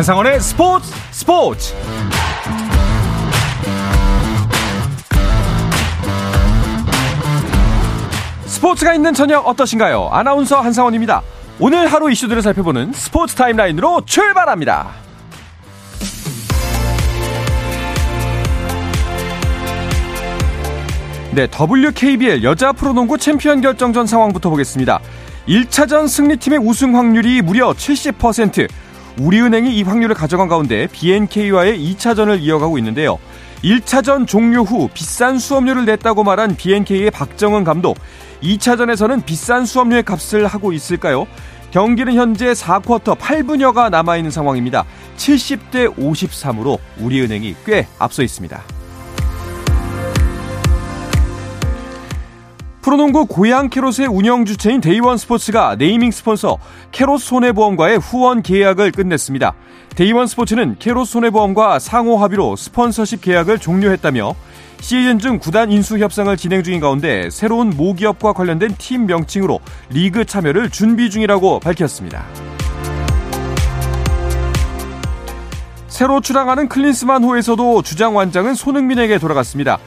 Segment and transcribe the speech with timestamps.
[0.00, 1.74] 한상원의 스포츠 스포츠
[8.46, 10.08] 스포츠가 있는 저녁 어떠신가요?
[10.10, 11.20] 아나운서 한상원입니다.
[11.58, 14.88] 오늘 하루 이슈들을 살펴보는 스포츠 타임라인으로 출발합니다.
[21.32, 24.98] 네, WKBL 여자 프로농구 챔피언 결정전 상황부터 보겠습니다.
[25.46, 28.66] 1차전 승리팀의 우승 확률이 무려 70%.
[29.18, 33.18] 우리은행이 이 확률을 가져간 가운데 BNK와의 2차전을 이어가고 있는데요.
[33.62, 37.98] 1차전 종료 후 비싼 수업료를 냈다고 말한 BNK의 박정은 감독.
[38.42, 41.26] 2차전에서는 비싼 수업료의 값을 하고 있을까요?
[41.70, 44.84] 경기는 현재 4쿼터 8분여가 남아있는 상황입니다.
[45.16, 48.79] 70대 53으로 우리은행이 꽤 앞서 있습니다.
[52.90, 56.58] 프로농구 고양 캐롯의 운영 주체인 데이원 스포츠가 네이밍 스폰서
[56.90, 59.54] 캐롯 손해보험과의 후원 계약을 끝냈습니다.
[59.94, 64.34] 데이원 스포츠는 캐롯 손해보험과 상호 합의로 스폰서십 계약을 종료했다며
[64.80, 70.70] 시즌 중 구단 인수 협상을 진행 중인 가운데 새로운 모기업과 관련된 팀 명칭으로 리그 참여를
[70.70, 72.24] 준비 중이라고 밝혔습니다.
[75.86, 79.78] 새로 출항하는 클린스만 호에서도 주장 완장은 손흥민에게 돌아갔습니다.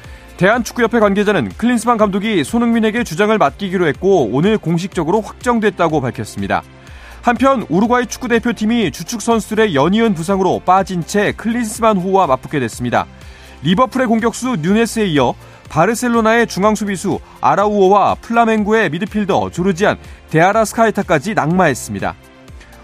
[0.44, 6.64] 대한축구협회 관계자는 클린스만 감독이 손흥민에게 주장을 맡기기로 했고 오늘 공식적으로 확정됐다고 밝혔습니다.
[7.22, 13.06] 한편 우루과이 축구대표팀이 주축 선수들의 연이은 부상으로 빠진 채 클린스만 호와 맞붙게 됐습니다.
[13.62, 15.34] 리버풀의 공격수 누녜스에 이어
[15.70, 19.98] 바르셀로나의 중앙 수비수 아라우오와 플라멩고의 미드필더 조르지안
[20.30, 22.16] 데아라스카에타까지 낙마했습니다.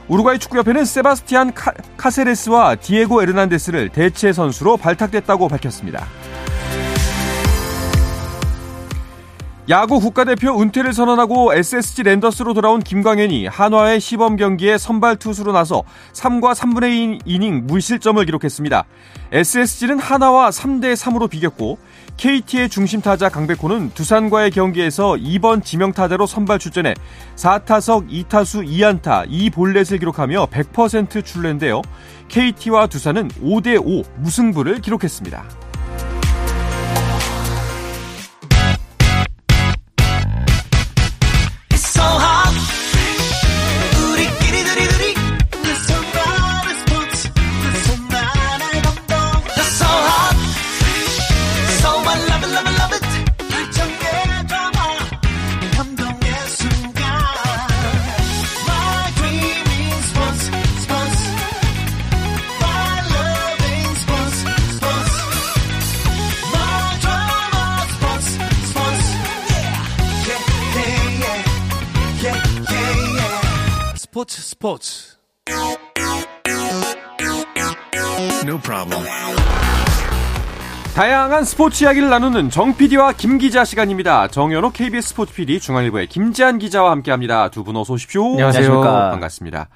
[0.07, 6.07] 우루과이 축구협회는 세바스티안 카, 카세레스와 디에고 에르난데스를 대체 선수로 발탁됐다고 밝혔습니다.
[9.69, 16.55] 야구 국가대표 은퇴를 선언하고 SSG 랜더스로 돌아온 김광현이 한화의 시범 경기에 선발 투수로 나서 3과
[16.55, 18.83] 3분의 2이닝 무실점을 기록했습니다.
[19.31, 21.77] SSG는 한화와 3대 3으로 비겼고
[22.17, 26.95] KT의 중심 타자 강백호는 두산과의 경기에서 2번 지명 타자로 선발 출전해
[27.35, 31.83] 4타석 2타수 2안타 2볼넷을 기록하며 100% 출루인데요.
[32.27, 35.68] KT와 두산은 5대 5 무승부를 기록했습니다.
[81.39, 84.27] 다양한 스포츠 이야기를 나누는 정 PD와 김 기자 시간입니다.
[84.27, 87.49] 정현호 KBS 스포츠 PD 중앙일보의 김지한 기자와 함께합니다.
[87.49, 88.31] 두 분 어서 오십시오.
[88.31, 88.81] 안녕하세요.
[88.81, 89.69] 반갑습니다.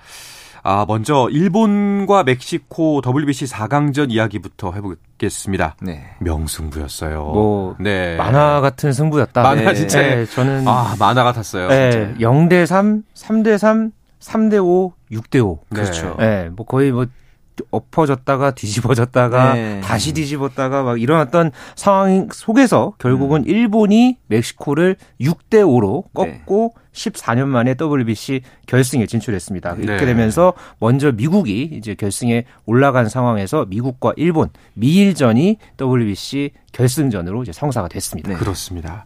[0.64, 5.76] 아, 먼저 일본과 멕시코 WBC 4강전 이야기부터 해보겠습니다.
[5.82, 6.04] 네.
[6.20, 7.24] 명승부였어요.
[7.24, 8.18] 뭐 네.
[8.18, 9.42] 만화 같은 승부였다.
[9.42, 9.74] 만화 네.
[9.76, 10.02] 진짜.
[10.02, 11.70] 네, 저는 아, 만화 같았어요.
[11.70, 12.14] 네.
[12.20, 15.60] 0대 3, 3대 3, 3대 5, 6대 5.
[15.74, 16.16] 그렇죠.
[16.20, 16.50] 네.
[16.56, 17.06] 뭐 거의 뭐
[17.72, 19.82] 엎어졌다가 뒤집어졌다가 네.
[19.82, 23.48] 다시 뒤집었다가 막 이런 어떤 상황 속에서 결국은 음.
[23.48, 26.83] 일본이 멕시코를 6대 5로 꺾고 네.
[26.94, 29.76] 14년 만에 WBC 결승에 진출했습니다.
[29.80, 30.06] 이렇게 네.
[30.06, 38.30] 되면서 먼저 미국이 이제 결승에 올라간 상황에서 미국과 일본 미일전이 WBC 결승전으로 이제 성사가 됐습니다.
[38.30, 38.36] 네.
[38.36, 39.06] 그렇습니다.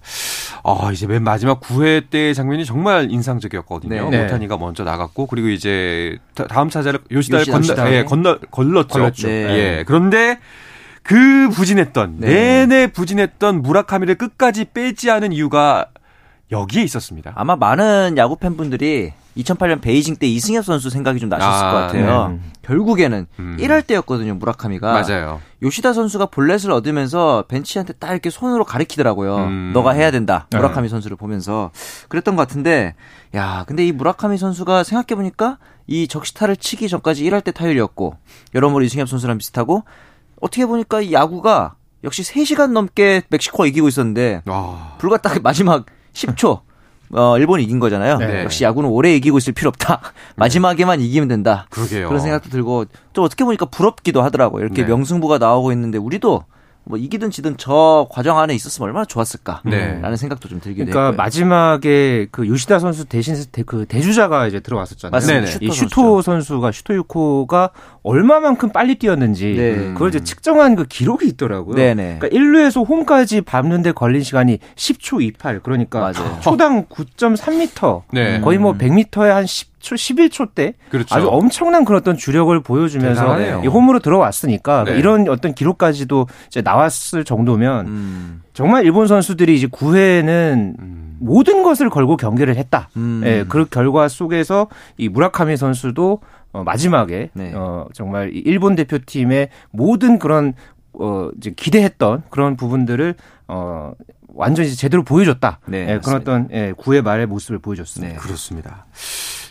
[0.63, 4.09] 아, 이제 맨 마지막 9회 때 장면이 정말 인상적이었거든요.
[4.09, 4.23] 네.
[4.23, 6.17] 모타니가 먼저 나갔고 그리고 이제
[6.49, 8.87] 다음 차자를 요시다를 건너, 예, 건너 걸렀죠.
[8.87, 9.29] 걸렀죠.
[9.29, 9.83] 예.
[9.85, 10.39] 그런데
[11.03, 12.65] 그 부진했던 네.
[12.65, 15.87] 내내 부진했던 무라카미를 끝까지 빼지 않은 이유가
[16.51, 17.33] 여기에 있었습니다.
[17.35, 22.29] 아마 많은 야구 팬분들이 2008년 베이징 때 이승엽 선수 생각이 좀 나셨을 아, 것 같아요.
[22.29, 22.39] 네.
[22.63, 23.57] 결국에는 음.
[23.59, 24.91] 1할 때였거든요, 무라카미가.
[24.91, 25.39] 맞아요.
[25.61, 29.37] 요시다 선수가 볼넷을 얻으면서 벤치한테 딱 이렇게 손으로 가리키더라고요.
[29.37, 29.71] 음.
[29.73, 30.47] 너가 해야 된다.
[30.49, 30.57] 네.
[30.57, 30.89] 무라카미 네.
[30.89, 31.71] 선수를 보면서.
[32.07, 32.95] 그랬던 것 같은데,
[33.35, 38.15] 야, 근데 이 무라카미 선수가 생각해 보니까 이 적시타를 치기 전까지 1할 때 타율이었고,
[38.55, 39.83] 여러모로 이승엽 선수랑 비슷하고,
[40.41, 44.95] 어떻게 보니까 이 야구가 역시 3시간 넘게 멕시코가 이기고 있었는데, 와.
[44.97, 45.85] 불과 딱 마지막
[46.17, 46.61] 10초.
[47.11, 48.17] 어, 일본이 이긴 거잖아요.
[48.17, 48.43] 네.
[48.43, 50.01] 역시 야구는 오래 이기고 있을 필요 없다.
[50.35, 51.67] 마지막에만 이기면 된다.
[51.69, 52.07] 그러게요.
[52.07, 54.63] 그런 생각도 들고 또 어떻게 보니까 부럽기도 하더라고요.
[54.63, 54.89] 이렇게 네.
[54.89, 56.43] 명승부가 나오고 있는데 우리도
[56.87, 60.15] 뭐 이기든 지든 저 과정 안에 있었으면 얼마나 좋았을까라는 네.
[60.15, 61.17] 생각도 좀 들기도 그러니까 했고요.
[61.17, 63.35] 마지막에 그 요시다 선수 대신
[63.65, 65.11] 그 대주자가 이제 들어왔었잖아요.
[65.11, 65.57] 맞습니다.
[65.61, 67.71] 이 슈토 선수가 슈토 유코가
[68.03, 69.75] 얼마만큼 빨리 뛰었는지 네.
[69.93, 71.75] 그걸 이제 측정한 그 기록이 있더라고요.
[71.75, 72.19] 네네.
[72.19, 75.59] 그러니까 1루에서 홈까지 밟는데 걸린 시간이 10초 28.
[75.61, 76.39] 그러니까 맞아요.
[76.41, 78.03] 초당 9.3m.
[78.13, 78.39] 네.
[78.39, 81.15] 거의 뭐 100m에 한 10 초 11초 대 그렇죠.
[81.15, 83.61] 아주 엄청난 그런 어떤 주력을 보여주면서.
[83.63, 84.97] 이 홈으로 들어왔으니까 네.
[84.97, 88.41] 이런 어떤 기록까지도 이제 나왔을 정도면 음.
[88.51, 91.17] 정말 일본 선수들이 이제 9회에는 음.
[91.19, 92.89] 모든 것을 걸고 경기를 했다.
[92.97, 93.21] 음.
[93.23, 94.67] 예, 그 결과 속에서
[94.97, 96.19] 이 무라카미 선수도
[96.51, 97.53] 어, 마지막에 네.
[97.55, 100.53] 어, 정말 일본 대표팀의 모든 그런
[100.99, 103.15] 어, 이제 기대했던 그런 부분들을
[103.47, 103.93] 어,
[104.33, 105.59] 완전히 제대로 보여줬다.
[105.67, 108.15] 네, 예, 그런 어떤 예, 9회 말의 모습을 보여줬습니다.
[108.15, 108.19] 네.
[108.19, 108.85] 그렇습니다.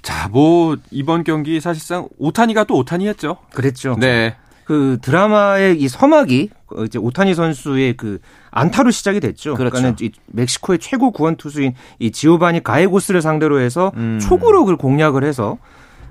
[0.06, 3.38] 자, 뭐 이번 경기 사실상 오타니가 또 오타니였죠.
[3.52, 3.96] 그랬죠.
[3.98, 4.36] 네.
[4.64, 8.20] 그 드라마의 이 서막이 어, 이제 오타니 선수의 그
[8.52, 9.54] 안타로 시작이 됐죠.
[9.54, 9.78] 그렇죠.
[9.78, 14.20] 그러니까는 이 멕시코의 최고 구원 투수인 이 지오바니 가에고스를 상대로 해서 음.
[14.20, 15.58] 초구로 그 공략을 해서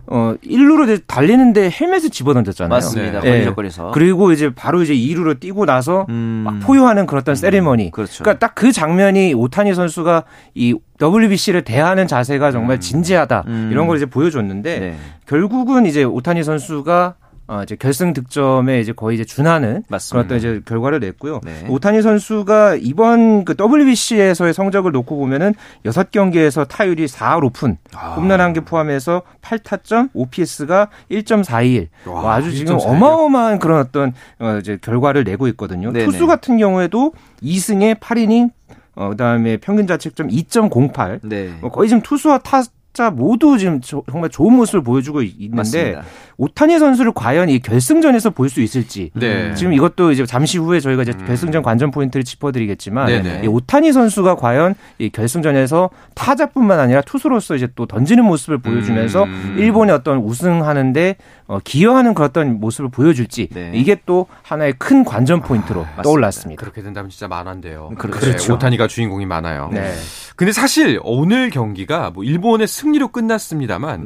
[0.07, 2.69] 어 1루로 달리는데 헬멧을 집어던졌잖아요.
[2.69, 3.19] 맞습니다.
[3.21, 3.29] 네.
[3.29, 3.91] 걸리적거려서.
[3.91, 6.43] 그리고 이제 바로 이제 2루로 뛰고 나서 음.
[6.45, 7.87] 막 포효하는 그런 어떤 세리머니.
[7.87, 7.91] 음.
[7.91, 8.23] 그렇죠.
[8.23, 10.23] 그러니까 딱 그 장면이 오타니 선수가
[10.55, 12.79] 이 WBC를 대하는 자세가 정말 음.
[12.79, 13.69] 진지하다 음.
[13.71, 14.95] 이런 걸 이제 보여줬는데 네.
[15.27, 17.15] 결국은 이제 오타니 선수가
[17.47, 20.13] 어, 이제 결승 득점에 이제 거의 이제 준하는 맞습니다.
[20.13, 21.41] 그런 어떤 이제 결과를 냈고요.
[21.43, 21.65] 네.
[21.69, 25.53] 오타니 선수가 이번 그 WBC에서의 성적을 놓고 보면은
[25.85, 28.13] 6경기에서 타율이 4할 5푼, 아.
[28.15, 31.87] 홈런 한 개 포함해서 8타점, OPS가 1.41.
[32.07, 32.87] 와, 와 아주 지금 1.41.
[32.87, 35.91] 어마어마한 그런 어떤 어, 이제 결과를 내고 있거든요.
[35.91, 36.05] 네네.
[36.05, 37.13] 투수 같은 경우에도
[37.43, 38.49] 2승에 8이닝
[38.95, 41.19] 어, 그다음에 평균 자책점 2.08.
[41.23, 41.51] 네.
[41.59, 42.61] 뭐 거의 지금 투수와 타,
[42.95, 46.03] 자 모두 지금 정말 좋은 모습을 보여주고 있는데 맞습니다.
[46.37, 49.53] 오타니 선수를 과연 이 결승전에서 볼 수 있을지 네.
[49.53, 51.25] 지금 이것도 이제 잠시 후에 저희가 이제 음.
[51.27, 53.41] 결승전 관전 포인트를 짚어드리겠지만 네네.
[53.43, 59.55] 이 오타니 선수가 과연 이 결승전에서 타자뿐만 아니라 투수로서 이제 또 던지는 모습을 보여주면서 음.
[59.59, 61.15] 일본의 어떤 우승하는데
[61.47, 63.71] 어, 기여하는 그런 어떤 모습을 보여줄지 네.
[63.75, 66.59] 이게 또 하나의 큰 관전 포인트로 아, 떠올랐습니다.
[66.59, 67.91] 그렇게 된다면 진짜 만한데요.
[67.97, 68.31] 그렇죠.
[68.31, 69.69] 네, 오타니가 주인공이 많아요.
[69.71, 69.93] 네.
[70.35, 74.05] 근데 사실 오늘 경기가 뭐 일본의 승리로 끝났습니다만.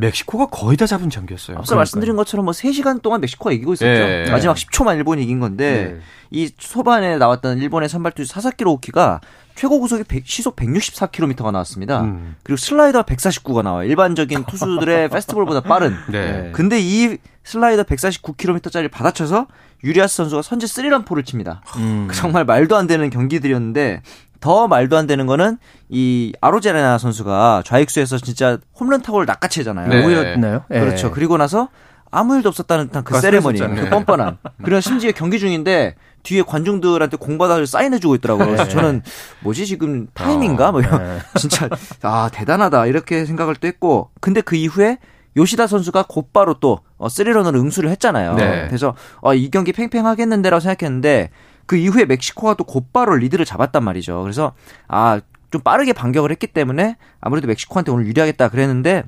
[0.00, 0.06] 네.
[0.06, 1.56] 멕시코가 거의 다 잡은 경기였어요.
[1.58, 1.76] 앞서 그러니까요.
[1.78, 3.86] 말씀드린 것처럼 뭐 3시간 동안 멕시코가 이기고 있었죠.
[3.86, 4.30] 네.
[4.30, 6.00] 마지막 10초만 일본이 이긴 건데 네.
[6.30, 9.20] 이 초반에 나왔던 일본의 선발 투수 사사키로 오키가
[9.56, 12.02] 최고 구속이 100, 시속 164km가 나왔습니다.
[12.02, 12.36] 음.
[12.44, 13.88] 그리고 슬라이더 149가 나와요.
[13.88, 15.96] 일반적인 투수들의 페스티벌보다 빠른.
[16.08, 16.52] 네.
[16.54, 19.48] 근데 이 슬라이더 149km짜리 받아쳐서
[19.82, 21.62] 유리아스 선수가 선제 스리런 포를 칩니다.
[21.76, 22.08] 음.
[22.12, 24.02] 정말 말도 안 되는 경기들이었는데
[24.40, 25.58] 더 말도 안 되는 거는
[25.88, 29.88] 이 아로제레나 선수가 좌익수에서 진짜 홈런 타고를 낚아채잖아요.
[29.88, 30.04] 네.
[30.06, 30.64] 오였나요?
[30.68, 30.80] 네.
[30.80, 31.10] 그렇죠.
[31.10, 31.68] 그리고 나서
[32.10, 34.38] 아무 일도 없었다는 듯한 그 아, 세레머니, 그 뻔뻔한.
[34.62, 38.46] 그리고 심지어 경기 중인데 뒤에 관중들한테 공받아 사인해주고 있더라고요.
[38.46, 38.70] 그래서 네.
[38.70, 39.02] 저는
[39.40, 40.72] 뭐지 지금 타임인가?
[40.72, 41.18] 뭐 이런 네.
[41.38, 41.68] 진짜
[42.02, 44.98] 아 대단하다 이렇게 생각을 또 했고 근데 그 이후에
[45.36, 48.34] 요시다 선수가 곧바로 또 어, 스리런으로 응수를 했잖아요.
[48.34, 48.66] 네.
[48.66, 51.30] 그래서 어, 이 경기 팽팽하겠는데라고 생각했는데
[51.68, 54.22] 그 이후에 멕시코가 또 곧바로 리드를 잡았단 말이죠.
[54.22, 54.54] 그래서
[54.88, 55.20] 아,
[55.52, 59.04] 좀 빠르게 반격을 했기 때문에 아무래도 멕시코한테 오늘 유리하겠다 그랬는데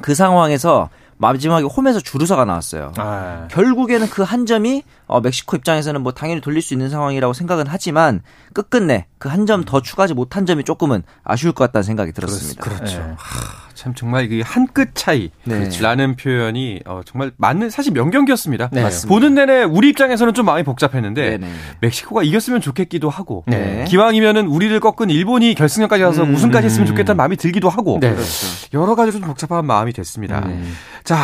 [0.00, 2.92] 그 상황에서 마지막에 홈에서 주루사가 나왔어요.
[2.96, 3.48] 아.
[3.50, 8.20] 결국에는 그 한 점이 어, 멕시코 입장에서는 뭐 당연히 돌릴 수 있는 상황이라고 생각은 하지만
[8.52, 12.62] 끝끝내 그 한 점 더 추가하지 못한 점이 조금은 아쉬울 것 같다는 생각이 들었습니다.
[12.62, 12.98] 그렇죠.
[12.98, 13.14] 네.
[13.16, 16.16] 하, 참 정말 이한끗 차이라는 네.
[16.16, 18.68] 표현이 어, 정말 맞는 사실 명경기였습니다.
[18.72, 18.88] 네.
[19.08, 21.52] 보는 내내 우리 입장에서는 좀 마음이 복잡했는데 네네.
[21.80, 23.84] 멕시코가 이겼으면 좋겠기도 하고 네.
[23.88, 28.10] 기왕이면은 우리를 꺾은 일본이 결승전까지 가서 음, 우승까지 했으면 좋겠다는 마음이 들기도 하고 네.
[28.12, 28.46] 그렇죠.
[28.74, 30.40] 여러 가지 좀 복잡한 마음이 됐습니다.
[30.46, 30.74] 음.
[31.04, 31.16] 자,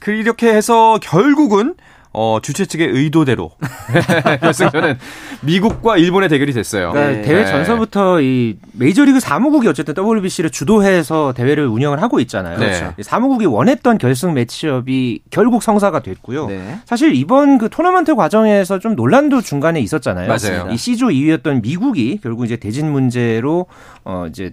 [0.00, 1.74] 그 이렇게 해서 결국은
[2.12, 3.52] 어, 주최 측의 의도대로
[4.40, 4.98] 결승전은
[5.42, 6.90] 미국과 일본의 대결이 됐어요.
[6.90, 7.22] 그러니까 네.
[7.22, 12.58] 대회 전서부터 이 메이저리그 사무국이 어쨌든 WBC를 주도해서 대회를 운영을 하고 있잖아요.
[12.58, 12.66] 네.
[12.66, 12.94] 그렇죠.
[13.02, 16.48] 사무국이 원했던 결승 매치업이 결국 성사가 됐고요.
[16.48, 16.80] 네.
[16.84, 20.26] 사실 이번 그 토너먼트 과정에서 좀 논란도 중간에 있었잖아요.
[20.28, 20.68] 맞아요.
[20.72, 23.66] 이 C조 2위였던 미국이 결국 이제 대진 문제로
[24.04, 24.52] 어 이제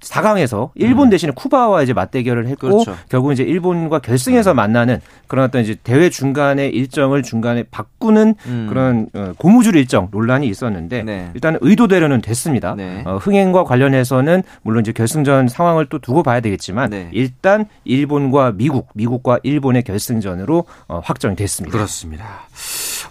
[0.00, 1.10] 4강에서 일본 음.
[1.10, 2.96] 대신에 쿠바와 이제 맞대결을 했고 그렇죠.
[3.08, 4.56] 결국 이제 일본과 결승에서 음.
[4.56, 8.66] 만나는 그런 어떤 이제 대회 중간에 일정을 중간에 바꾸는 음.
[8.68, 11.30] 그런 어, 고무줄 일정 논란이 있었는데 네.
[11.34, 12.74] 일단 의도대로는 됐습니다.
[12.76, 13.02] 네.
[13.04, 17.08] 어, 흥행과 관련해서는 물론 이제 결승전 상황을 또 두고 봐야 되겠지만 네.
[17.12, 21.76] 일단 일본과 미국, 미국과 일본의 결승전으로 어, 확정이 됐습니다.
[21.76, 22.24] 그렇습니다.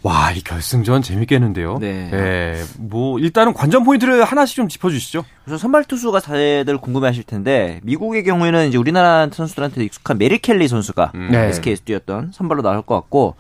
[0.04, 1.78] 와, 이 결승전 재밌겠는데요.
[1.80, 2.10] 네.
[2.12, 2.64] 네.
[2.78, 5.24] 뭐 일단은 관전 포인트를 하나씩 좀 짚어 주시죠.
[5.44, 10.68] 그래서 선발 투수가 다들 궁금해 하실 텐데 미국의 경우에는 이제 우리나라 선수들한테 익숙한 메릴 켈리
[10.68, 11.30] 선수가 음.
[11.32, 11.48] 네.
[11.48, 13.36] SK에서 뛰었던 선발로 나올 것 같고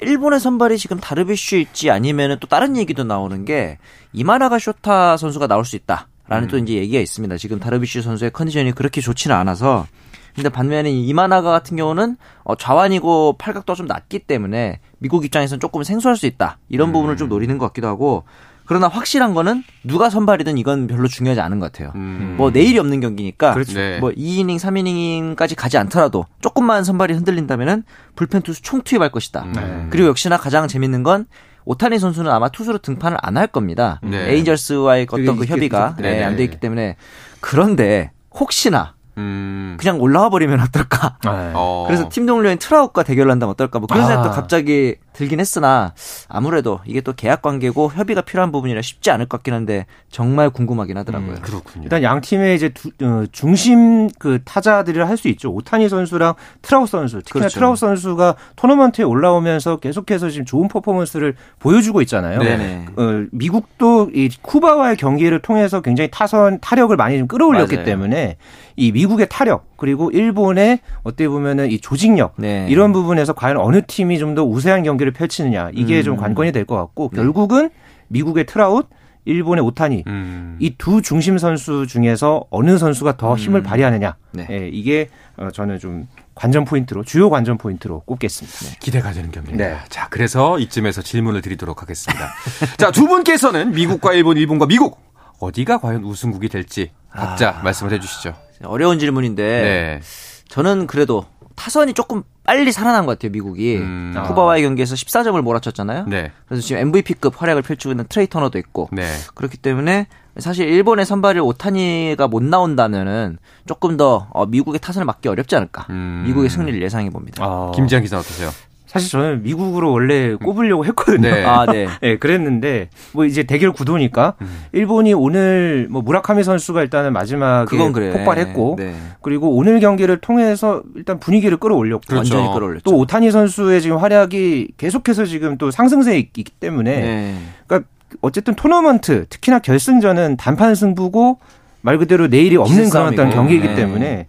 [0.00, 3.78] 일본의 선발이 지금 다르비쉬일지 아니면은 또 다른 얘기도 나오는 게
[4.12, 6.50] 이마나가 쇼타 선수가 나올 수 있다 라는 음.
[6.50, 7.36] 또 이제 얘기가 있습니다.
[7.38, 9.86] 지금 다르비쉬 선수의 컨디션이 그렇게 좋지는 않아서
[10.34, 16.16] 근데 반면에 이마나가 같은 경우는 어, 좌완이고 팔각도가 좀 낮기 때문에 미국 입장에서는 조금 생소할
[16.16, 16.58] 수 있다.
[16.68, 16.92] 이런 음.
[16.92, 18.24] 부분을 좀 노리는 것 같기도 하고
[18.64, 21.90] 그러나 확실한 거는 누가 선발이든 이건 별로 중요하지 않은 것 같아요.
[21.94, 22.34] 음.
[22.36, 23.72] 뭐 내일이 없는 경기니까 그렇죠.
[23.72, 23.98] 네.
[23.98, 29.46] 뭐 2이닝, 3이닝까지 가지 않더라도 조금만 선발이 흔들린다면은 불펜 투수 총 투입할 것이다.
[29.54, 29.86] 네.
[29.88, 31.24] 그리고 역시나 가장 재밌는 건
[31.64, 34.00] 오타니 선수는 아마 투수로 등판을 안 할 겁니다.
[34.02, 34.32] 네.
[34.32, 36.96] 에인절스와의 어떤 그 협의가 네, 안돼 있기 때문에
[37.40, 39.76] 그런데 혹시나 음.
[39.78, 41.16] 그냥 올라와 버리면 어떨까.
[41.24, 41.52] 네.
[41.54, 41.84] 어.
[41.86, 43.78] 그래서 팀 동료인 트라웃과 대결을 한다면 어떨까.
[43.78, 44.06] 뭐 그런 아.
[44.06, 45.94] 생각도 갑자기 들긴 했으나
[46.28, 50.96] 아무래도 이게 또 계약 관계고 협의가 필요한 부분이라 쉽지 않을 것 같긴 한데 정말 궁금하긴
[50.96, 51.32] 하더라고요.
[51.32, 51.82] 음, 그렇군요.
[51.82, 55.50] 일단 양 팀의 이제 두, 어, 중심 그 타자들을 할 수 있죠.
[55.50, 57.16] 오타니 선수랑 트라웃 선수.
[57.22, 57.54] 특히나 그렇죠.
[57.56, 62.38] 트라웃 선수가 토너먼트에 올라오면서 계속해서 지금 좋은 퍼포먼스를 보여주고 있잖아요.
[62.38, 62.86] 네네.
[62.96, 67.84] 어, 미국도 이 쿠바와의 경기를 통해서 굉장히 타선 타력을 많이 좀 끌어올렸기 맞아요.
[67.84, 68.36] 때문에
[68.76, 72.66] 이 미국의 타력 그리고 일본의 어떻게 보면은 이 조직력 네.
[72.68, 76.02] 이런 부분에서 과연 어느 팀이 좀 더 우세한 경기를 펼치느냐 이게 음.
[76.02, 77.16] 좀 관건이 될 것 같고 네.
[77.16, 77.70] 결국은
[78.08, 78.86] 미국의 트라웃
[79.24, 80.56] 일본의 오타니 음.
[80.58, 83.62] 이 두 중심 선수 중에서 어느 선수가 더 힘을 음.
[83.62, 84.46] 발휘하느냐 네.
[84.50, 88.58] 예, 이게 어, 저는 좀 관전 포인트로 주요 관전 포인트로 꼽겠습니다.
[88.58, 88.76] 네.
[88.80, 89.68] 기대가 되는 경기입니다.
[89.68, 89.78] 네.
[89.88, 92.28] 자, 그래서 이쯤에서 질문을 드리도록 하겠습니다.
[92.78, 94.98] 자, 두 분께서는 미국과 일본, 일본과 미국
[95.40, 97.62] 어디가 과연 우승국이 될지 각자 아...
[97.62, 98.34] 말씀을 해주시죠.
[98.64, 100.00] 어려운 질문인데 네.
[100.48, 103.76] 저는 그래도 타선이 조금 빨리 살아난 것 같아요, 미국이.
[103.76, 104.14] 음.
[104.26, 106.06] 쿠바와의 경기에서 14점을 몰아쳤잖아요.
[106.06, 106.32] 네.
[106.46, 108.88] 그래서 지금 MVP급 활약을 펼치고 있는 트레이 터너도 있고.
[108.92, 109.04] 네.
[109.34, 110.06] 그렇기 때문에
[110.38, 115.86] 사실 일본의 선발을 오타니가 못 나온다면은 조금 더 어, 미국의 타선을 막기 어렵지 않을까.
[115.90, 116.22] 음.
[116.26, 117.44] 미국의 승리를 예상해 봅니다.
[117.44, 117.72] 아.
[117.74, 118.50] 김지한 기자 어떠세요?
[118.88, 121.28] 사실 저는 미국으로 원래 꼽으려고 했거든요.
[121.28, 121.44] 네.
[121.44, 121.86] 아, 네.
[122.00, 122.16] 네.
[122.16, 124.64] 그랬는데 뭐 이제 대결 구도니까 음.
[124.72, 128.12] 일본이 오늘 뭐 무라카미 선수가 일단은 마지막에 그래.
[128.12, 128.94] 폭발했고 네.
[129.20, 132.36] 그리고 오늘 경기를 통해서 일단 분위기를 끌어올렸고 그렇죠.
[132.36, 132.84] 완전히 끌어올렸죠.
[132.84, 137.34] 또 오타니 선수의 지금 활약이 계속해서 지금 또 상승세에 있기 때문에 네.
[137.66, 137.90] 그러니까
[138.22, 141.38] 어쨌든 토너먼트 특히나 결승전은 단판 승부고
[141.82, 143.74] 말 그대로 내일이 없는 그런 어떤 경기이기 네.
[143.74, 144.26] 때문에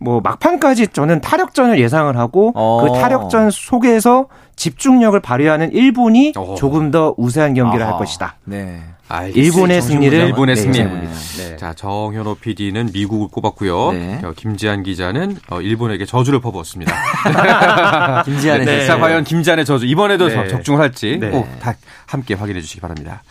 [0.00, 2.84] 뭐 막판까지 저는 타력전을 예상을 하고 어.
[2.84, 4.26] 그 타력전 속에서
[4.56, 6.54] 집중력을 발휘하는 일본이 어.
[6.56, 7.92] 조금 더 우세한 경기를 아하.
[7.92, 8.36] 할 것이다.
[8.44, 8.82] 네.
[9.08, 9.40] 알겠습니다.
[9.40, 10.84] 일본의 승리를 일본의 네, 승리.
[10.84, 11.56] 네.
[11.56, 13.92] 자 정현호 PD는 미국을 꼽았고요.
[13.92, 14.20] 네.
[14.36, 16.92] 김지한 기자는 어, 일본에게 저주를 퍼부었습니다.
[18.24, 18.86] 김지한의 네.
[18.86, 20.48] 자 과연 김지한의 저주 이번에도 네.
[20.48, 21.30] 적중을 할지 네.
[21.30, 21.74] 꼭다
[22.06, 23.22] 함께 확인해 주시기 바랍니다.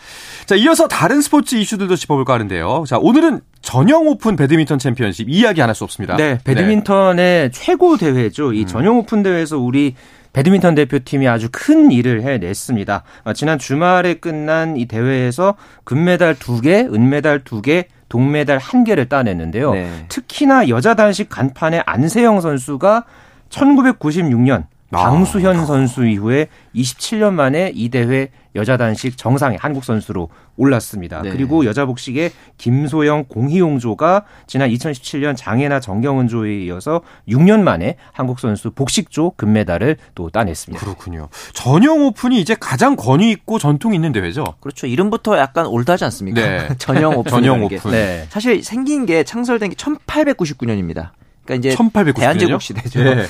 [0.46, 2.84] 자 이어서 다른 스포츠 이슈들도 짚어볼까 하는데요.
[2.88, 6.16] 자 오늘은 전용 오픈 배드민턴 챔피언십 이야기 안 할 수 없습니다.
[6.16, 8.54] 네, 배드민턴의 최고 대회죠.
[8.54, 8.66] 이 음.
[8.66, 9.94] 전용 오픈 대회에서 우리
[10.32, 13.02] 배드민턴 대표팀이 아주 큰 일을 해냈습니다.
[13.24, 19.74] 어, 지난 주말에 끝난 이 대회에서 금메달 2개, 은메달 2개, 동메달 1개를 따냈는데요.
[19.74, 19.90] 네.
[20.08, 23.04] 특히나 여자 단식 간판의 안세영 선수가
[23.50, 31.22] 1996년 방수현 선수 이후에 27년 만에 이 대회 여자 단식 정상에 한국 선수로 올랐습니다.
[31.22, 31.30] 네.
[31.30, 39.32] 그리고 여자 복식의 김소영, 공희용조가 지난 2017년 장예나 정경은조에 이어서 6년 만에 한국 선수 복식조
[39.36, 40.84] 금메달을 또 따냈습니다.
[40.84, 41.28] 그렇군요.
[41.54, 44.44] 전영 오픈이 이제 가장 권위 있고 전통 있는 대회죠.
[44.60, 44.86] 그렇죠.
[44.86, 46.40] 이름부터 약간 old하지 않습니까?
[46.40, 46.68] 네.
[46.78, 47.30] 전영 오픈.
[47.30, 47.90] 전영 오픈.
[47.92, 48.26] 네.
[48.28, 51.10] 사실 생긴 게 창설된 게 1899년입니다.
[51.48, 52.14] 그러니까 이제 1890년이요?
[52.16, 53.02] 대한제국 시대죠.
[53.02, 53.26] 네.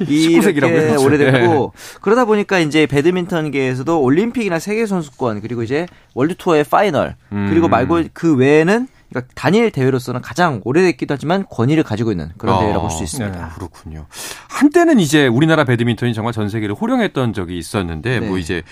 [0.00, 1.98] 19세기라고 오래됐고 네.
[2.00, 7.46] 그러다 보니까 이제 배드민턴계에서도 올림픽이나 세계 선수권 그리고 이제 월드 투어의 파이널 음.
[7.50, 12.58] 그리고 말고 그 외에는 그러니까 단일 대회로서는 가장 오래됐기도 하지만 권위를 가지고 있는 그런 아,
[12.60, 13.36] 대회라고 볼 수 있습니다.
[13.38, 14.06] 네, 그렇군요.
[14.48, 18.26] 한때는 이제 우리나라 배드민턴이 정말 전 세계를 호령했던 적이 있었는데 네.
[18.26, 18.62] 뭐 이제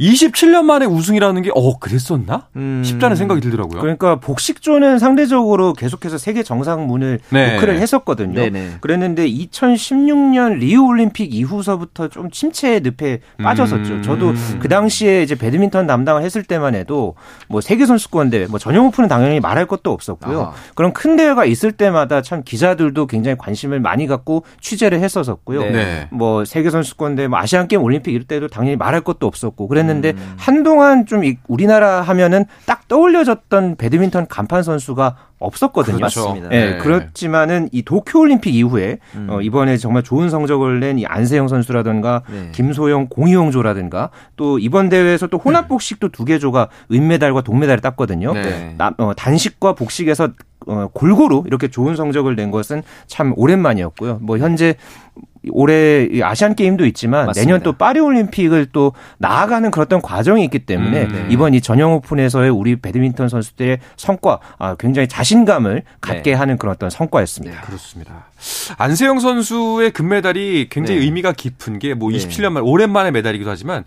[0.00, 2.48] 27년 만에 우승이라는 게, 어, 그랬었나?
[2.56, 2.82] 음.
[2.84, 3.80] 싶다는 생각이 들더라고요.
[3.80, 7.54] 그러니까 복식조는 상대적으로 계속해서 세계 정상 문을 네.
[7.54, 8.34] 노크를 했었거든요.
[8.34, 8.78] 네네.
[8.80, 13.94] 그랬는데 2016년 리우 올림픽 이후서부터 좀 침체 늪에 빠졌었죠.
[13.94, 14.02] 음.
[14.02, 17.14] 저도 그 당시에 이제 배드민턴 담당을 했을 때만 해도
[17.48, 20.42] 뭐 세계 선수권 대회, 뭐 전용 오픈은 당연히 말할 것도 없었고요.
[20.42, 20.52] 아.
[20.74, 25.62] 그런 큰 대회가 있을 때마다 참 기자들도 굉장히 관심을 많이 갖고 취재를 했었었고요.
[25.62, 26.08] 네.
[26.10, 29.66] 뭐 세계 선수권 대회, 뭐 아시안 게임 올림픽 이럴 때도 당연히 말할 것도 없었고.
[29.82, 30.34] 그랬는데 음.
[30.36, 35.96] 한동안 좀 우리나라 하면은 딱 떠올려졌던 배드민턴 간판 선수가 없었거든요.
[35.96, 36.34] 그렇죠.
[36.34, 36.78] 네, 네.
[36.78, 39.26] 그렇지만은 이 도쿄 올림픽 이후에 음.
[39.28, 42.50] 어, 이번에 정말 좋은 성적을 낸 이 안세영 선수라든가 네.
[42.52, 48.32] 김소영, 공희용조라든가 또 이번 대회에서 또 혼합 복식도 두 개 조가 은메달과 동메달을 땄거든요.
[48.34, 48.74] 네.
[48.78, 50.28] 나, 어, 단식과 복식에서
[50.68, 54.18] 어, 골고루 이렇게 좋은 성적을 낸 것은 참 오랜만이었고요.
[54.22, 54.76] 뭐 현재
[55.50, 57.46] 올해 아시안 게임도 있지만 맞습니다.
[57.46, 61.26] 내년 또 파리 올림픽을 또 나아가는 그런 과정이 있기 때문에 음, 네.
[61.30, 66.34] 이번 이 전형 오픈에서의 우리 배드민턴 선수들의 성과 아, 굉장히 자신감을 갖게 네.
[66.34, 67.56] 하는 그런 어떤 성과였습니다.
[67.56, 68.26] 네, 그렇습니다.
[68.78, 71.06] 안세영 선수의 금메달이 굉장히 네.
[71.06, 73.84] 의미가 깊은 게 뭐 27년 만 오랜만에 메달이기도 하지만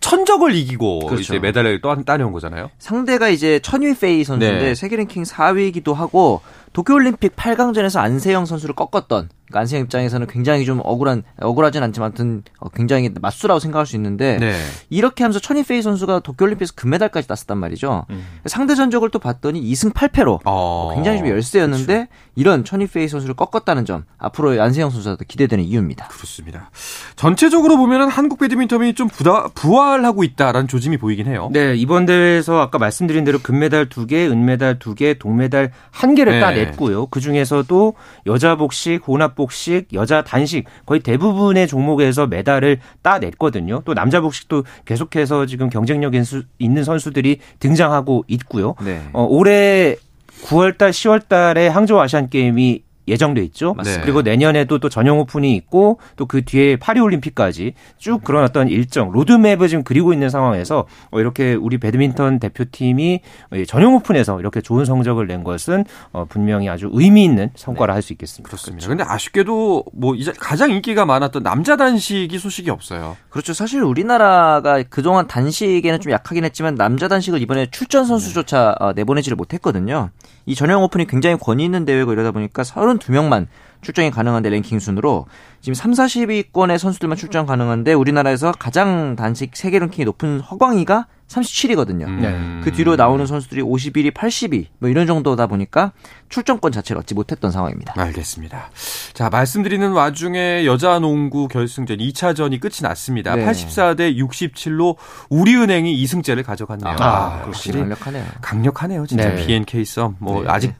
[0.00, 1.20] 천적을 이기고 그렇죠.
[1.20, 2.70] 이제 메달을 또 따내온 거잖아요.
[2.78, 4.74] 상대가 이제 천위 페이 선수인데 네.
[4.74, 6.40] 세계 랭킹 4위이기도 하고
[6.72, 12.68] 도쿄올림픽 8강전에서 안세영 선수를 꺾었던 그러니까 안세영 입장에서는 굉장히 좀 억울한 억울하진 않지만 든 어,
[12.68, 14.54] 굉장히 맞수라고 생각할 수 있는데 네.
[14.88, 18.06] 이렇게 하면서 천이 페이 선수가 도쿄올림픽에서 금메달까지 땄었단 말이죠.
[18.10, 18.24] 음.
[18.46, 22.10] 상대 전적을 또 봤더니 2승 8패로 어, 굉장히 좀 열세였는데 그렇죠.
[22.36, 26.08] 이런 천이 페이 선수를 꺾었다는 점 앞으로 안세영 선수한테 기대되는 이유입니다.
[26.08, 26.70] 그렇습니다.
[27.16, 31.50] 전체적으로 보면은 한국 배드민턴이 좀 부다, 부활하고 있다라는 조짐이 보이긴 해요.
[31.52, 36.40] 네 이번 대회에서 아까 말씀드린 대로 금메달 2개, 은메달 2개, 동메달 1개를 네.
[36.40, 37.06] 따냈고요.
[37.06, 37.94] 그 중에서도
[38.26, 43.80] 여자 복식, 혼합 복식, 여자 단식 거의 대부분의 종목에서 메달을 따냈거든요.
[43.86, 46.12] 또 남자 복식도 계속해서 지금 경쟁력
[46.58, 48.74] 있는 선수들이 등장하고 있고요.
[48.84, 49.00] 네.
[49.14, 49.96] 어, 올해
[50.44, 53.74] 9월달, 10월달에 항저우 아시안 게임이 예정돼 있죠.
[53.74, 54.02] 맞습니다.
[54.02, 59.10] 그리고 내년에도 또 전용 오픈이 있고 또 그 뒤에 파리 올림픽까지 쭉 그런 어떤 일정
[59.10, 63.20] 로드맵을 지금 그리고 있는 상황에서 어, 이렇게 우리 배드민턴 대표팀이
[63.66, 67.94] 전용 오픈에서 이렇게 좋은 성적을 낸 것은 어, 분명히 아주 의미 있는 성과를 네.
[67.96, 68.46] 할수 있겠습니다.
[68.46, 68.86] 그렇습니다.
[68.86, 73.16] 그런데 아쉽게도 뭐 이제 가장 인기가 많았던 남자 단식이 소식이 없어요.
[73.28, 73.52] 그렇죠.
[73.54, 80.10] 사실 우리나라가 그동안 단식에는 좀 약하긴 했지만 남자 단식을 이번에 출전 선수조차 어, 내보내지를 못했거든요.
[80.46, 82.62] 이 전용 오픈이 굉장히 권위 있는 대회고 이러다 보니까
[83.00, 83.46] 32명만
[83.82, 85.26] 출전이 가능한데 랭킹 순으로
[85.60, 92.06] 지금 3, 40위권의 선수들만 출전 가능한데 우리나라에서 가장 단식 세계 랭킹이 높은 허광이가 37위거든요.
[92.06, 92.20] 음.
[92.20, 92.60] 네.
[92.64, 95.92] 그 뒤로 나오는 선수들이 51위, 80위 뭐 이런 정도다 보니까
[96.28, 97.94] 출전권 자체를 얻지 못했던 상황입니다.
[97.96, 98.70] 알겠습니다.
[99.14, 103.34] 자, 말씀드리는 와중에 여자 농구 결승전 2차전이 끝이 났습니다.
[103.36, 103.44] 네.
[103.46, 104.96] 84대 67로
[105.28, 106.96] 우리은행이 2승째를 가져갔네요.
[106.98, 108.24] 아, 아 확실히 강력하네요.
[108.40, 109.06] 강력하네요.
[109.06, 109.46] 진짜 네.
[109.46, 110.16] BNK 썸.
[110.18, 110.48] 뭐 네.
[110.50, 110.74] 아직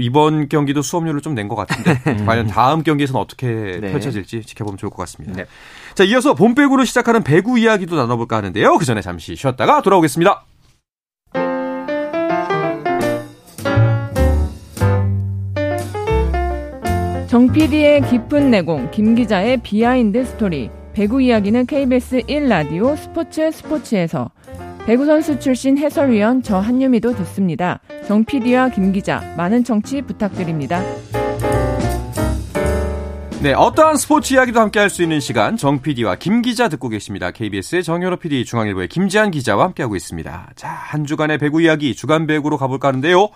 [0.00, 3.92] 이번 경기도 수업료를 좀 낸 것 같은데 과연 다음 경기에서는 어떻게 네.
[3.92, 5.34] 펼쳐질지 지켜보면 좋을 것 같습니다.
[5.36, 5.46] 네.
[5.94, 8.76] 자, 이어서 봄배구로 시작하는 배구 이야기도 나눠볼까 하는데요.
[8.78, 10.44] 그 전에 잠시 쉬었다가 돌아오겠습니다.
[17.28, 20.70] 정 PD의 깊은 내공, 김 기자의 비하인드 스토리.
[20.94, 24.30] 배구 이야기는 KBS 1라디오 스포츠 스포츠에서
[24.86, 27.80] 배구 선수 출신 해설위원 저 한유미도 듣습니다.
[28.06, 30.80] 정 PD와 김 기자 많은 청취 부탁드립니다.
[33.40, 37.30] 네, 어떠한 스포츠 이야기도 함께 할 수 있는 시간 정 PD와 김 기자 듣고 계십니다.
[37.30, 40.50] KBS의 정효로 PD, 중앙일보의 김지한 기자와 함께하고 있습니다.
[40.56, 43.28] 자, 한 주간의 배구 이야기 주간 배구로 가볼까 하는데요.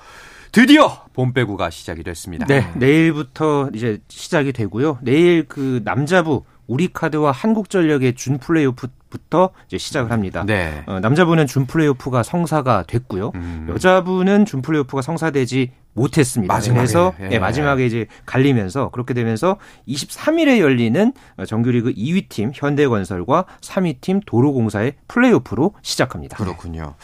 [0.50, 2.46] 드디어 봄 배구가 시작이 됐습니다.
[2.46, 4.98] 네, 내일부터 이제 시작이 되고요.
[5.02, 10.42] 내일 그 남자부 우리카드와 한국전력의 준 플레이오프부터 이제 시작을 합니다.
[10.46, 10.82] 네.
[10.86, 13.32] 어, 남자부는 준 플레이오프가 성사가 됐고요.
[13.34, 13.66] 음.
[13.70, 16.52] 여자부는 준 플레이오프가 성사되지 못했습니다.
[16.52, 17.28] 마지막에, 그래서 예.
[17.28, 21.12] 네, 마지막에 이제 갈리면서 그렇게 되면서 23일에 열리는
[21.46, 26.36] 정규리그 2위 팀 현대건설과 3위 팀 도로공사의 플레이오프로 시작합니다.
[26.38, 26.94] 그렇군요.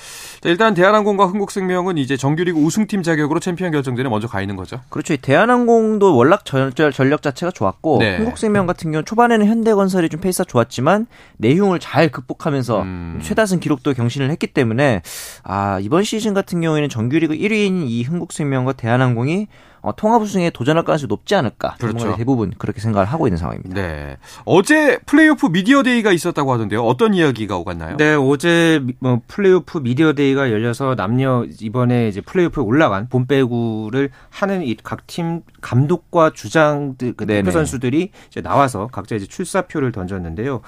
[0.40, 4.80] 자, 일단 대한항공과 흥국생명은 이제 정규리그 우승팀 자격으로 챔피언 결정전에 먼저 가 있는 거죠.
[4.88, 5.16] 그렇죠.
[5.16, 8.16] 대한항공도 월락 전력, 전력 자체가 좋았고 네.
[8.18, 13.20] 흥국생명 같은 경우는 초반에는 현대건설이 좀 페이스가 좋았지만 내홍을 잘 극복하면서 음.
[13.22, 15.02] 최다승 기록도 경신을 했기 때문에
[15.42, 19.48] 아 이번 시즌 같은 경우에는 정규리그 1위인 이 흥국생명과 대한항공이
[19.80, 21.76] 어, 통합 우승에 도전할 가능성이 높지 않을까.
[21.78, 22.16] 그렇죠.
[22.16, 23.74] 대부분 그렇게 생각을 하고 있는 상황입니다.
[23.74, 24.16] 네.
[24.44, 26.82] 어제 플레이오프 미디어 데이가 있었다고 하던데요.
[26.82, 27.96] 어떤 이야기가 오갔나요?
[27.96, 34.74] 네, 어제 뭐 플레이오프 미디어 데이가 열려서 남녀 이번에 이제 플레이오프에 올라간 봄배구를 하는 이
[34.74, 40.60] 각 팀 감독과 주장들 그 대표 선수들이 이제 나와서 각자 이제 출사표를 던졌는데요.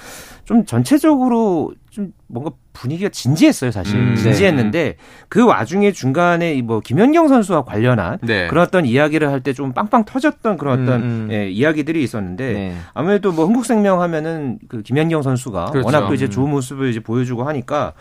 [0.44, 3.96] 좀 전체적으로 좀 뭔가 분위기가 진지했어요, 사실.
[3.98, 4.22] 음, 네.
[4.22, 4.96] 진지했는데 네.
[5.28, 8.46] 그 와중에 중간에 뭐 김연경 선수와 관련한 네.
[8.48, 11.28] 그런 어떤 이야기를 할 때 좀 빵빵 터졌던 그런 어떤 음, 음.
[11.32, 12.76] 예, 이야기들이 있었는데 네.
[12.94, 15.84] 아무래도 뭐 흥국생명 하면은 그 김연경 선수가 그렇죠.
[15.86, 17.92] 워낙 또 이제 좋은 모습을 이제 보여주고 하니까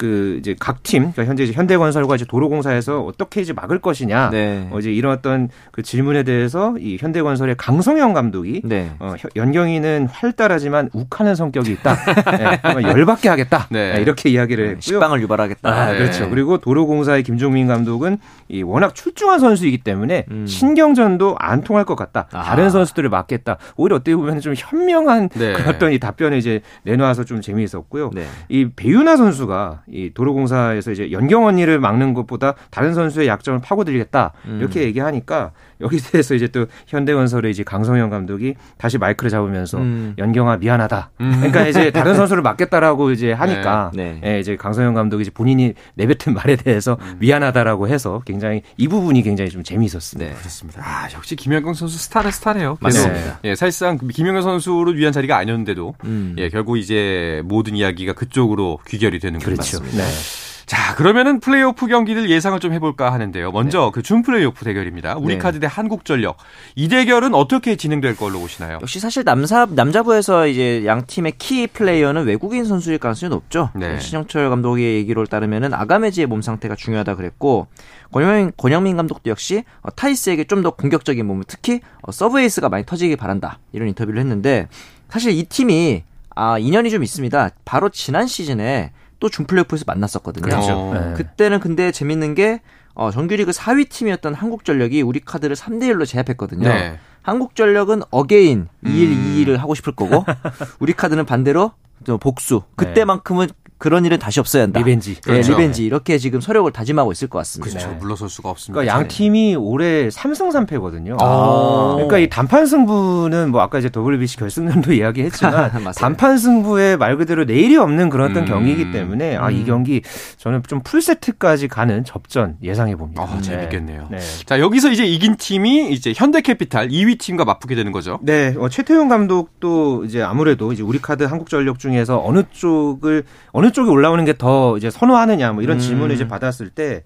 [0.00, 4.66] 그 이제 각 팀, 그러니까 현재 이제 현대건설과 이제 도로공사에서 어떻게 이제 막을 것이냐, 네.
[4.70, 8.92] 어, 이제 이런 어떤 그 질문에 대해서 이 현대건설의 강성영 감독이 네.
[8.98, 11.96] 어, 현- 연경이는 활달하지만 욱하는 성격이 있다,
[12.38, 13.92] 네, 열받게 하겠다, 네.
[13.96, 14.80] 네, 이렇게 이야기를 했고요.
[14.80, 15.68] 식빵을 유발하겠다.
[15.70, 15.98] 아, 네.
[15.98, 16.30] 그렇죠.
[16.30, 18.16] 그리고 도로공사의 김종민 감독은
[18.48, 20.46] 이 워낙 출중한 선수이기 때문에 음.
[20.46, 22.26] 신경전도 안 통할 것 같다.
[22.32, 22.42] 아.
[22.42, 23.58] 다른 선수들을 막겠다.
[23.76, 25.52] 오히려 어떻게 보면 좀 현명한 네.
[25.52, 28.12] 그런 어떤 이 답변을 이제 내놓아서 좀 재미있었고요.
[28.14, 28.24] 네.
[28.48, 34.58] 이 배윤아 선수가 이 도로공사에서 이제 연경 언니를 막는 것보다 다른 선수의 약점을 파고들겠다 음.
[34.60, 40.14] 이렇게 얘기하니까 여기에 대해서 이제 또 현대건설의 이제 강성현 감독이 다시 마이크를 잡으면서 음.
[40.18, 41.10] 연경아 미안하다.
[41.20, 41.32] 음.
[41.36, 44.20] 그러니까 이제 다른 선수를 막겠다라고 이제 하니까 네.
[44.24, 47.16] 예, 이제 강성현 감독이 이제 본인이 내뱉은 말에 대해서 음.
[47.20, 50.30] 미안하다라고 해서 굉장히 이 부분이 굉장히 좀 재미있었습니다.
[50.30, 50.36] 네.
[50.38, 50.82] 그렇습니다.
[50.84, 52.78] 아, 역시 김연경 선수 스타는 스타네요.
[52.80, 53.40] 맞습니다.
[53.44, 56.34] 예, 사실상 김연경 선수를 위한 자리가 아니었는데도 음.
[56.38, 59.78] 예, 결국 이제 모든 이야기가 그쪽으로 귀결이 되는 것 그렇죠.
[59.78, 60.04] 같습니다.
[60.04, 60.49] 네.
[60.70, 63.50] 자, 그러면은 플레이오프 경기들 예상을 좀 해볼까 하는데요.
[63.50, 65.14] 먼저 그준 플레이오프 대결입니다.
[65.14, 65.20] 네.
[65.20, 66.36] 우리카드 대 한국전력.
[66.76, 68.78] 이 대결은 어떻게 진행될 걸로 보시나요?
[68.80, 73.70] 역시 사실 남사 남자부에서 이제 양 팀의 키 플레이어는 외국인 선수일 가능성이 높죠.
[73.74, 73.98] 네.
[73.98, 77.66] 신영철 감독의 얘기로 따르면은 아가메지의 몸 상태가 중요하다 그랬고
[78.12, 82.86] 권영민, 권영민 감독도 역시 어, 타이스에게 좀 더 공격적인 모습을 특히 어, 서브 에이스가 많이
[82.86, 84.68] 터지길 바란다 이런 인터뷰를 했는데
[85.08, 86.04] 사실 이 팀이
[86.36, 87.50] 아 인연이 좀 있습니다.
[87.64, 90.42] 바로 지난 시즌에 또 준플레이오프에서 만났었거든요.
[90.42, 90.72] 그렇죠.
[90.72, 90.94] 어.
[90.94, 91.14] 네.
[91.14, 92.60] 그때는 근데 재밌는 게
[92.94, 96.68] 어, 정규리그 4위 팀이었던 한국전력이 우리 카드를 3대 1로 제압했거든요.
[96.68, 96.98] 네.
[97.22, 99.34] 한국전력은 again 2일 음.
[99.36, 100.24] 2일을 하고 싶을 거고
[100.80, 101.72] 우리 카드는 반대로
[102.04, 102.62] 저 복수.
[102.76, 103.48] 그때만큼은
[103.80, 104.78] 그런 일은 다시 없어야 한다.
[104.78, 105.12] revenge.
[105.12, 105.52] 예, 그렇죠.
[105.52, 107.78] revenge 이렇게 지금 설욕을 다짐하고 있을 것 같습니다.
[107.78, 107.90] 그렇죠.
[107.90, 107.98] 네.
[107.98, 108.78] 물러설 수가 없습니다.
[108.78, 111.16] 그러니까 양 팀이 올해 3승 3패거든요.
[111.18, 111.92] 아.
[111.94, 115.70] 그러니까 이 단판 승부는 뭐 아까 이제 WBC 결승전도 이야기했지만.
[115.96, 118.48] 단판 승부에 말 그대로 내일이 없는 그런 어떤 음.
[118.48, 119.64] 경기이기 때문에 아이 음.
[119.64, 120.02] 경기
[120.36, 123.22] 저는 좀 풀세트까지 가는 접전 예상해 봅니다.
[123.22, 124.08] 아, 재밌겠네요.
[124.10, 124.18] 네.
[124.44, 128.18] 자, 여기서 이제 이긴 팀이 이제 현대캐피탈 2위 팀과 맞붙게 되는 거죠.
[128.20, 133.90] 네, 어, 최태웅 감독도 이제 아무래도 이제 우리 카드 한국전력 중에서 어느 쪽을 어느 쪽에
[133.90, 135.80] 올라오는 게 더 이제 선호하느냐 뭐 이런 음.
[135.80, 137.02] 질문을 이제 받았을 때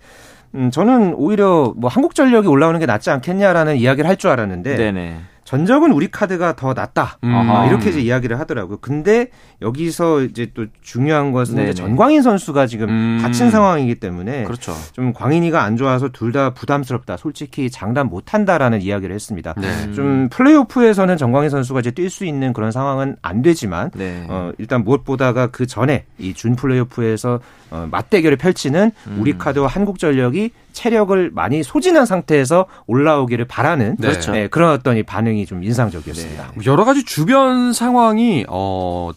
[0.54, 5.16] 음, 저는 오히려 뭐 한국전력이 올라오는 게 낫지 않겠냐라는 이야기를 할 줄 알았는데 네네.
[5.44, 7.18] 전적은 우리 카드가 더 낫다.
[7.22, 7.34] 음.
[7.34, 8.78] 아, 이렇게 이제 이야기를 하더라고요.
[8.80, 9.28] 근데
[9.62, 11.70] 여기서 이제 또 중요한 것은 네네.
[11.70, 13.18] 이제 전광인 선수가 지금 음.
[13.22, 14.74] 다친 상황이기 때문에 그렇죠.
[14.92, 17.16] 좀 광인이가 안 좋아서 둘 다 부담스럽다.
[17.16, 19.54] 솔직히 장담 못 한다라는 이야기를 했습니다.
[19.56, 19.68] 네.
[19.84, 19.92] 음.
[19.94, 24.26] 좀 플레이오프에서는 정광인 선수가 이제 뛸 수 있는 그런 상황은 안 되지만 네.
[24.28, 27.38] 어, 일단 무엇보다가 그 전에 이 준 플레이오프에서
[27.74, 29.16] 어, 맞대결을 펼치는 음.
[29.20, 34.08] 우리 카드와 한국전력이 체력을 많이 소진한 상태에서 올라오기를 바라는 네.
[34.08, 34.30] 그렇죠.
[34.30, 36.52] 네, 그런 어떤 이 반응이 좀 인상적이었습니다.
[36.66, 39.10] 여러 가지 주변 상황이 어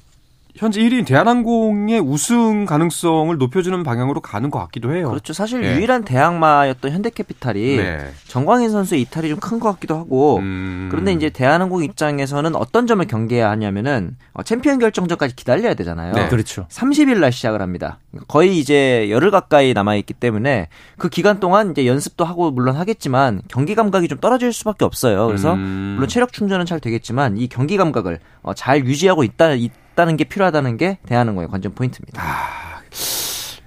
[0.58, 5.10] 현재 1위인 대한항공의 우승 가능성을 높여주는 방향으로 가는 것 같기도 해요.
[5.10, 5.34] 그렇죠.
[5.34, 5.76] 사실 예.
[5.76, 8.12] 유일한 대항마였던 현대캐피탈이 네.
[8.28, 10.88] 정광인 선수의 이탈이 좀 큰 것 같기도 하고 음.
[10.92, 16.14] 그런데 이제 대한항공 입장에서는 어떤 점을 경계해야 하냐면은 어, 챔피언 결정전까지 기다려야 되잖아요.
[16.14, 16.28] 네.
[16.28, 16.66] 그렇죠.
[16.70, 18.00] 30일 날 시작을 합니다.
[18.28, 23.42] 거의 이제 열흘 가까이 남아 있기 때문에 그 기간 동안 이제 연습도 하고 물론 하겠지만
[23.48, 25.28] 경기 감각이 좀 떨어질 수밖에 없어요.
[25.28, 25.94] 그래서 음.
[25.96, 29.52] 물론 체력 충전은 잘 되겠지만 이 경기 감각을 어, 잘 유지하고 있다
[29.98, 32.22] 있다는 게 필요하다는 게 대한항공의 관전 포인트입니다.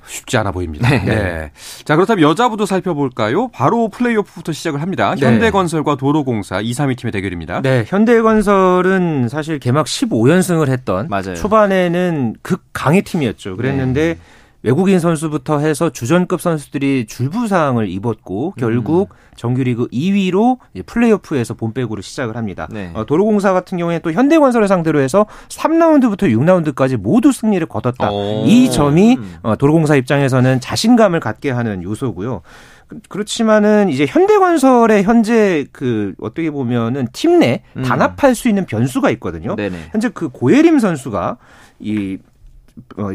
[0.06, 0.88] 쉽지 않아 보입니다.
[0.88, 1.04] 네.
[1.04, 1.50] 네.
[1.84, 3.48] 자, 그렇다면 여자부도 살펴볼까요?
[3.48, 5.14] 바로 플레이오프부터 시작을 합니다.
[5.16, 5.26] 네.
[5.26, 7.62] 현대건설과 도로공사 2, 3위 팀의 대결입니다.
[7.62, 11.34] 네, 현대건설은 사실 개막 15연승을 했던 맞아요.
[11.34, 13.56] 초반에는 극 강의 팀이었죠.
[13.56, 14.18] 그랬는데
[14.62, 22.68] 외국인 선수부터 해서 주전급 선수들이 줄부상을 입었고 결국 정규리그 2위로 플레이오프에서 본백으로 시작을 합니다.
[22.70, 22.90] 네.
[22.94, 28.10] 어, 도로공사 같은 경우에 또 현대건설을 상대로 해서 3라운드부터 6라운드까지 모두 승리를 거뒀다.
[28.10, 28.44] 오.
[28.46, 32.42] 이 점이 어, 도로공사 입장에서는 자신감을 갖게 하는 요소고요.
[32.86, 37.82] 그- 그렇지만은 이제 현대건설의 현재 그 어떻게 보면은 팀내 음.
[37.82, 39.56] 단합할 수 있는 변수가 있거든요.
[39.56, 39.76] 네네.
[39.92, 41.38] 현재 그 고예림 선수가
[41.78, 42.29] 이 어,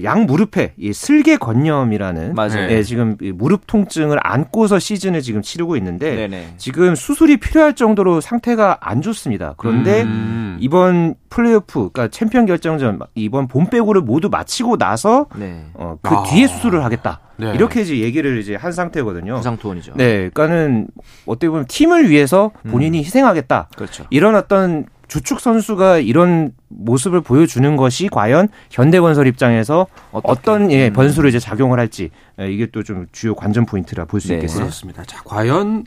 [0.03, 2.69] 양 무릎에 이 슬개 건염이라는 맞아요.
[2.69, 6.53] 예, 지금 이 무릎 통증을 안고서 시즌을 지금 치르고 있는데 네네.
[6.57, 9.55] 지금 수술이 필요할 정도로 상태가 안 좋습니다.
[9.57, 10.57] 그런데 음.
[10.59, 15.65] 이번 플레이오프, 그러니까 챔피언 결정전 이번 봄배구를 모두 마치고 나서 네.
[15.73, 16.23] 어, 그 아.
[16.23, 17.19] 뒤에 수술을 하겠다.
[17.37, 17.53] 네.
[17.53, 19.35] 이렇게 이제 얘기를 이제 한 상태거든요.
[19.35, 19.93] 부상 투혼이죠.
[19.95, 20.87] 네, 그러니까는
[21.25, 23.69] 어떻게 보면 팀을 위해서 본인이 희생하겠다.
[23.75, 24.05] 그렇죠.
[24.09, 31.39] 이런 어떤 주축 선수가 이런 모습을 보여주는 것이 과연 현대건설 입장에서 어떤 예, 변수로 이제
[31.39, 34.35] 작용을 할지 예, 이게 또 좀 주요 관전 포인트라 볼 수 네.
[34.35, 34.59] 있겠어요.
[34.63, 35.03] 그렇습니다.
[35.05, 35.85] 자, 과연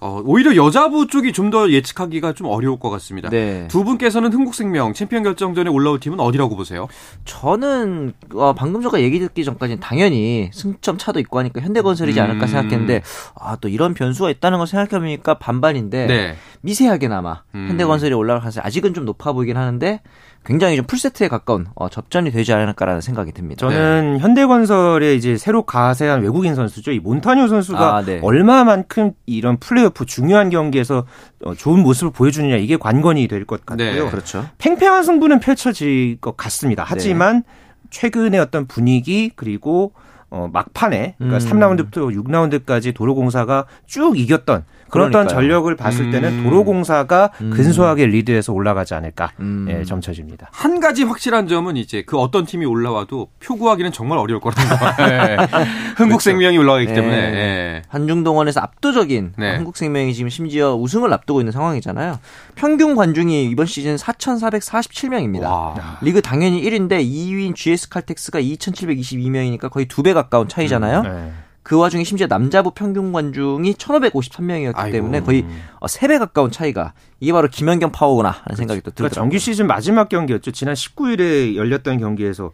[0.00, 3.28] 어, 오히려 여자부 쪽이 좀 더 예측하기가 좀 어려울 것 같습니다.
[3.28, 3.66] 네.
[3.68, 6.86] 두 분께서는 흥국생명 챔피언 결정전에 올라올 팀은 어디라고 보세요?
[7.24, 12.48] 저는 어, 방금 전까 얘기 듣기 전까지는 당연히 승점 차도 있고 하니까 현대건설이지 않을까 음.
[12.48, 13.02] 생각했는데
[13.34, 16.36] 아 또 이런 변수가 있다는 걸 생각해보니까 반반인데 네.
[16.62, 17.66] 미세하게나마 음.
[17.68, 20.00] 현대건설이 올라갈 가능성이 아직은 좀 높아 보이긴 하는데
[20.44, 23.60] 굉장히 좀 풀세트에 가까운 어, 접전이 되지 않을까라는 생각이 듭니다.
[23.60, 26.92] 저는 현대건설에 이제 새로 가세한 외국인 선수죠.
[26.92, 28.20] 이 몬타뇨 선수가 아, 네.
[28.22, 31.04] 얼마만큼 이런 플레이오프 중요한 경기에서
[31.44, 34.04] 어, 좋은 모습을 보여주느냐 이게 관건이 될 것 같고요.
[34.04, 34.10] 네.
[34.10, 34.46] 그렇죠.
[34.58, 36.84] 팽팽한 승부는 펼쳐질 것 같습니다.
[36.86, 37.42] 하지만
[37.90, 39.92] 최근의 어떤 분위기 그리고
[40.30, 41.50] 어, 막판에 그러니까 음.
[41.50, 45.40] 3라운드부터 6라운드까지 도로공사가 쭉 이겼던 그런 어떤 그러니까요.
[45.40, 46.44] 전력을 봤을 때는 음.
[46.44, 47.50] 도로공사가 음.
[47.50, 49.66] 근소하게 리드해서 올라가지 않을까 음.
[49.70, 50.48] 예, 점쳐집니다.
[50.52, 54.76] 한 가지 확실한 점은 이제 그 어떤 팀이 올라와도 표 구하기는 정말 어려울 거라는 거.
[55.06, 55.36] 네.
[55.96, 56.94] 흥국생명이 올라가기 네.
[56.94, 57.16] 때문에.
[57.16, 57.82] 예.
[57.88, 59.56] 한중동원에서 압도적인 네.
[59.56, 62.18] 한국생명이 지금 심지어 우승을 앞두고 있는 상황이잖아요.
[62.56, 65.42] 평균 관중이 이번 시즌 4,447명입니다.
[65.42, 65.98] 와.
[66.02, 71.02] 리그 당연히 1위인데 2위인 GS 칼텍스가 2,722명이니까 거의 두 배가 까운 차이잖아요.
[71.02, 71.32] 네.
[71.62, 74.92] 그 와중에 심지어 남자부 평균 관중이 1,553명이었기 아이고.
[74.92, 75.44] 때문에 거의
[75.78, 79.14] 어, 3배 가까운 차이가 이게 바로 김연경 파워구나 하는 생각이 또 그러니까 들더라고요.
[79.14, 80.50] 정규 시즌 마지막 경기였죠.
[80.52, 82.50] 지난 19일에 열렸던 경기에서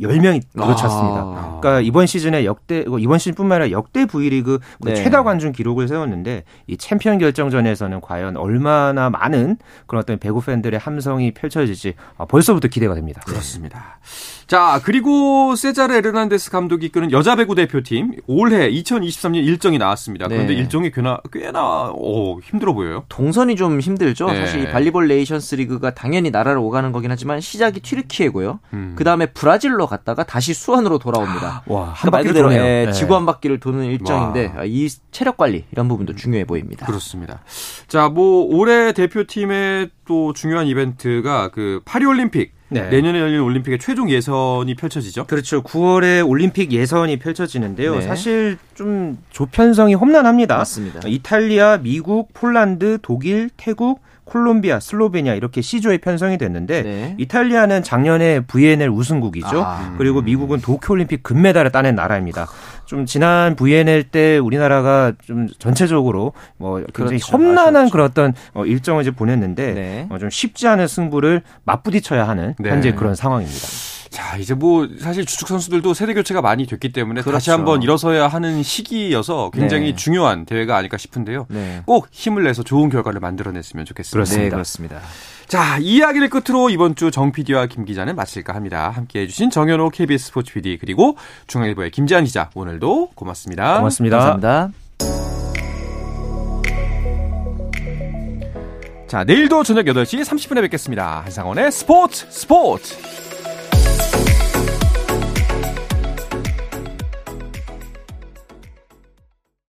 [0.00, 1.18] 6,110명이 가득 찼습니다.
[1.20, 1.58] 아.
[1.60, 4.94] 그러니까 이번 시즌에 역대 이번 시즌뿐만 아니라 역대 V리그 그 네.
[4.94, 9.56] 최다 관중 기록을 세웠는데 이 챔피언 결정전에서는 과연 얼마나 많은
[9.86, 13.22] 그런 어떤 배구 팬들의 함성이 펼쳐질지 아, 벌써부터 기대가 됩니다.
[13.26, 13.98] 그렇습니다.
[14.46, 20.28] 자, 그리고 세자르 에르난데스 감독이 이끄는 여자 배구 대표팀 올해 2023년 일정이 나왔습니다.
[20.28, 20.60] 그런데 네.
[20.60, 23.02] 일정이 꽤나 꽤나 오, 힘들어 보여요.
[23.08, 24.26] 동선이 좀 힘들죠.
[24.26, 24.36] 네.
[24.36, 28.60] 사실 이 발리볼 네이션스 리그가 당연히 나라를 오가는 거긴 하지만 시작이 튀르키예고요.
[28.72, 28.92] 음.
[28.96, 31.62] 그 다음에 브라질로 갔다가 다시 수원으로 돌아옵니다.
[31.68, 32.52] 와, 그러니까 말 그대로.
[32.52, 32.92] 예, 네.
[32.92, 34.64] 지구 한 바퀴를 도는 일정인데 와.
[34.64, 36.86] 이 체력 관리 이런 부분도 중요해 보입니다.
[36.86, 37.40] 그렇습니다.
[37.88, 42.88] 자, 뭐 올해 대표팀의 또 중요한 이벤트가 그 파리 올림픽 네.
[42.88, 45.26] 내년에 열리는 올림픽의 최종 예선이 펼쳐지죠.
[45.26, 45.62] 그렇죠.
[45.62, 47.96] 9월에 올림픽 예선이 펼쳐지는데요.
[47.96, 48.00] 네.
[48.02, 50.56] 사실 좀 조편성이 험난합니다.
[50.56, 51.00] 맞습니다.
[51.06, 57.14] 이탈리아, 미국, 폴란드, 독일, 태국, 콜롬비아, 슬로베니아 이렇게 C조에 편성이 됐는데 네.
[57.16, 59.62] 이탈리아는 작년에 VNL 우승국이죠.
[59.64, 59.94] 아.
[59.96, 62.48] 그리고 미국은 도쿄올림픽 금메달을 따낸 나라입니다.
[62.86, 67.32] 좀 지난 VNL 때 우리나라가 좀 전체적으로 뭐 굉장히 그렇죠.
[67.32, 67.90] 험난한.
[67.90, 70.06] 그런 어떤 어, 일정을 이제 보냈는데 네.
[70.10, 72.70] 어, 좀 쉽지 않은 승부를 맞부딪혀야 하는 네.
[72.70, 73.95] 현재 그런 상황입니다.
[74.10, 77.52] 자, 이제 뭐 사실 주축 선수들도 세대 교체가 많이 됐기 때문에 다시 그렇죠.
[77.52, 79.96] 한번 일어서야 하는 시기여서 굉장히 네.
[79.96, 81.46] 중요한 대회가 아닐까 싶은데요.
[81.48, 81.82] 네.
[81.86, 84.36] 꼭 힘을 내서 좋은 결과를 만들어냈으면 좋겠습니다.
[84.36, 85.00] 네, 그렇습니다.
[85.48, 88.90] 자, 이 이야기를 끝으로 이번 주 정 PD와 김 기자는 마칠까 합니다.
[88.90, 91.16] 함께 해주신 정현호 KBS 스포츠 PD 그리고
[91.46, 93.76] 중앙일보의 김지한 기자 오늘도 고맙습니다.
[93.78, 94.18] 고맙습니다.
[94.18, 94.70] 감사합니다.
[99.08, 101.20] 자, 내일도 저녁 8시 30분에 뵙겠습니다.
[101.24, 103.25] 한상원의 스포츠 스포츠!